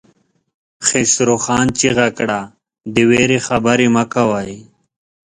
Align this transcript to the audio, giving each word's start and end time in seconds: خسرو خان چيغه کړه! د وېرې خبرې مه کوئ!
خسرو 0.85 1.35
خان 1.45 1.67
چيغه 1.79 2.07
کړه! 2.17 2.41
د 2.93 2.95
وېرې 3.09 3.39
خبرې 3.47 3.87
مه 3.95 4.03
کوئ! 4.13 4.53